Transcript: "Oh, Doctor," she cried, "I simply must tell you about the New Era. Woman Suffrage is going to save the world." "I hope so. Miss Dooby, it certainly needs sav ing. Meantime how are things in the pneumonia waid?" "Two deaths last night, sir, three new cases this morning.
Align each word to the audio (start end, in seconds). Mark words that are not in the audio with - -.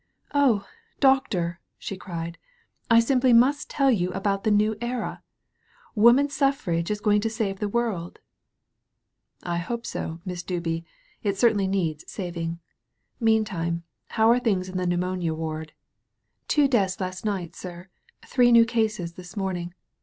"Oh, 0.33 0.67
Doctor," 0.99 1.59
she 1.77 1.95
cried, 1.95 2.39
"I 2.89 2.99
simply 2.99 3.33
must 3.33 3.69
tell 3.69 3.91
you 3.91 4.09
about 4.13 4.43
the 4.43 4.49
New 4.49 4.75
Era. 4.81 5.21
Woman 5.93 6.27
Suffrage 6.27 6.89
is 6.89 6.99
going 6.99 7.21
to 7.21 7.29
save 7.29 7.59
the 7.59 7.69
world." 7.69 8.17
"I 9.43 9.57
hope 9.57 9.85
so. 9.85 10.19
Miss 10.25 10.41
Dooby, 10.41 10.83
it 11.21 11.37
certainly 11.37 11.67
needs 11.67 12.11
sav 12.11 12.35
ing. 12.35 12.57
Meantime 13.19 13.83
how 14.07 14.31
are 14.31 14.39
things 14.39 14.67
in 14.69 14.77
the 14.77 14.87
pneumonia 14.87 15.33
waid?" 15.35 15.69
"Two 16.47 16.67
deaths 16.67 16.99
last 16.99 17.23
night, 17.23 17.55
sir, 17.55 17.87
three 18.25 18.51
new 18.51 18.65
cases 18.65 19.13
this 19.13 19.37
morning. 19.37 19.71